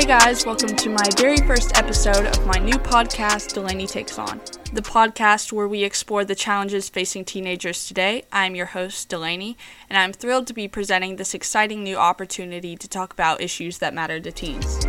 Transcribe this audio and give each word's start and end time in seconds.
guys, 0.00 0.44
welcome 0.44 0.74
to 0.74 0.90
my 0.90 1.08
very 1.16 1.36
first 1.46 1.78
episode 1.78 2.26
of 2.26 2.44
my 2.44 2.58
new 2.58 2.74
podcast, 2.74 3.52
Delaney 3.52 3.86
Takes 3.86 4.18
On, 4.18 4.40
the 4.72 4.82
podcast 4.82 5.52
where 5.52 5.68
we 5.68 5.84
explore 5.84 6.24
the 6.24 6.34
challenges 6.34 6.88
facing 6.88 7.24
teenagers 7.24 7.86
today. 7.86 8.24
I'm 8.32 8.56
your 8.56 8.66
host, 8.66 9.08
Delaney, 9.08 9.56
and 9.88 9.96
I'm 9.96 10.12
thrilled 10.12 10.48
to 10.48 10.54
be 10.54 10.66
presenting 10.66 11.16
this 11.16 11.34
exciting 11.34 11.84
new 11.84 11.96
opportunity 11.96 12.74
to 12.76 12.88
talk 12.88 13.12
about 13.12 13.40
issues 13.40 13.78
that 13.78 13.94
matter 13.94 14.18
to 14.18 14.32
teens. 14.32 14.84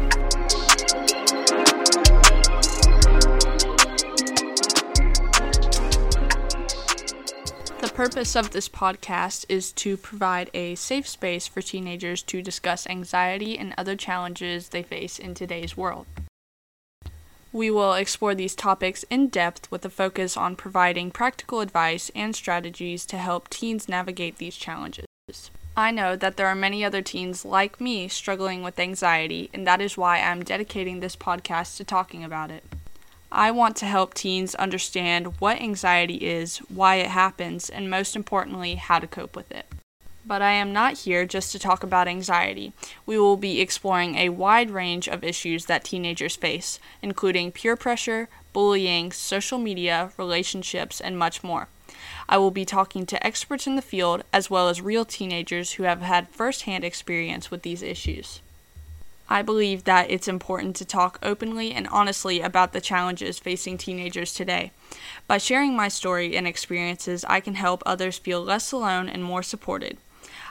Purpose 7.94 8.36
of 8.36 8.50
this 8.50 8.68
podcast 8.68 9.46
is 9.48 9.72
to 9.72 9.96
provide 9.96 10.50
a 10.56 10.74
safe 10.74 11.08
space 11.08 11.48
for 11.48 11.62
teenagers 11.62 12.24
to 12.24 12.42
discuss 12.42 12.88
anxiety 12.88 13.56
and 13.58 13.74
other 13.78 13.96
challenges 13.96 14.70
they 14.70 14.82
face 14.82 15.20
in 15.20 15.36
today's 15.36 15.78
world. 15.78 16.08
We 17.52 17.70
will 17.70 17.94
explore 17.94 18.34
these 18.34 18.56
topics 18.56 19.06
in 19.12 19.28
depth 19.28 19.70
with 19.70 19.86
a 19.86 19.92
focus 19.92 20.36
on 20.36 20.56
providing 20.56 21.12
practical 21.12 21.60
advice 21.60 22.10
and 22.16 22.36
strategies 22.36 23.06
to 23.06 23.18
help 23.18 23.48
teens 23.48 23.88
navigate 23.88 24.40
these 24.40 24.56
challenges. 24.56 25.06
I 25.78 25.92
know 25.92 26.16
that 26.16 26.36
there 26.36 26.48
are 26.48 26.56
many 26.56 26.84
other 26.84 27.04
teens 27.04 27.46
like 27.46 27.80
me 27.80 28.08
struggling 28.08 28.64
with 28.64 28.80
anxiety, 28.80 29.52
and 29.54 29.68
that 29.68 29.82
is 29.82 29.98
why 29.98 30.20
I'm 30.20 30.44
dedicating 30.44 31.00
this 31.00 31.16
podcast 31.16 31.78
to 31.78 31.84
talking 31.84 32.24
about 32.24 32.50
it. 32.50 32.64
I 33.36 33.50
want 33.50 33.76
to 33.78 33.88
help 33.88 34.14
teens 34.14 34.54
understand 34.54 35.40
what 35.40 35.60
anxiety 35.60 36.18
is, 36.18 36.60
why 36.70 36.98
it 36.98 37.08
happens, 37.08 37.68
and 37.68 37.90
most 37.90 38.16
importantly, 38.16 38.76
how 38.76 39.00
to 39.00 39.08
cope 39.08 39.36
with 39.36 39.52
it. 39.52 39.66
But 40.24 40.44
I 40.44 40.52
am 40.52 40.72
not 40.72 41.00
here 41.00 41.26
just 41.26 41.52
to 41.52 41.58
talk 41.58 41.82
about 41.82 42.08
anxiety. 42.08 42.74
We 43.08 43.18
will 43.18 43.36
be 43.36 43.60
exploring 43.60 44.16
a 44.16 44.30
wide 44.30 44.70
range 44.70 45.08
of 45.08 45.24
issues 45.24 45.66
that 45.66 45.84
teenagers 45.84 46.36
face, 46.36 46.80
including 47.02 47.52
peer 47.52 47.76
pressure, 47.76 48.30
bullying, 48.54 49.12
social 49.12 49.58
media, 49.58 50.12
relationships, 50.16 51.02
and 51.02 51.18
much 51.18 51.44
more. 51.44 51.70
I 52.30 52.38
will 52.38 52.52
be 52.52 52.66
talking 52.66 53.08
to 53.08 53.26
experts 53.26 53.66
in 53.66 53.76
the 53.76 53.82
field 53.82 54.24
as 54.32 54.52
well 54.52 54.70
as 54.70 54.80
real 54.80 55.06
teenagers 55.06 55.74
who 55.74 55.84
have 55.84 56.02
had 56.02 56.30
firsthand 56.30 56.84
experience 56.84 57.50
with 57.50 57.64
these 57.64 57.82
issues. 57.82 58.42
I 59.30 59.42
believe 59.42 59.86
that 59.86 60.12
it's 60.12 60.28
important 60.28 60.76
to 60.78 60.86
talk 60.86 61.18
openly 61.24 61.72
and 61.72 61.88
honestly 61.88 62.42
about 62.42 62.74
the 62.74 62.82
challenges 62.82 63.40
facing 63.40 63.78
teenagers 63.78 64.34
today. 64.34 64.72
By 65.28 65.38
sharing 65.38 65.76
my 65.76 65.88
story 65.88 66.36
and 66.36 66.46
experiences, 66.46 67.26
I 67.28 67.40
can 67.40 67.56
help 67.56 67.82
others 67.86 68.18
feel 68.18 68.44
less 68.44 68.72
alone 68.72 69.10
and 69.10 69.24
more 69.24 69.44
supported. 69.44 69.98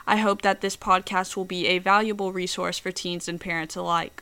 I 0.05 0.17
hope 0.17 0.41
that 0.41 0.61
this 0.61 0.75
podcast 0.75 1.37
will 1.37 1.45
be 1.45 1.67
a 1.67 1.79
valuable 1.79 2.33
resource 2.33 2.77
for 2.77 2.91
teens 2.91 3.29
and 3.29 3.39
parents 3.39 3.75
alike. 3.75 4.21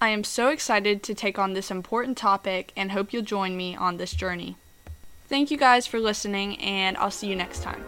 I 0.00 0.08
am 0.08 0.24
so 0.24 0.48
excited 0.48 1.02
to 1.02 1.14
take 1.14 1.38
on 1.38 1.52
this 1.52 1.70
important 1.70 2.16
topic 2.16 2.72
and 2.76 2.92
hope 2.92 3.12
you'll 3.12 3.22
join 3.22 3.56
me 3.56 3.76
on 3.76 3.96
this 3.96 4.12
journey. 4.12 4.56
Thank 5.28 5.50
you 5.50 5.56
guys 5.56 5.86
for 5.86 6.00
listening, 6.00 6.58
and 6.58 6.96
I'll 6.96 7.10
see 7.10 7.28
you 7.28 7.36
next 7.36 7.62
time. 7.62 7.84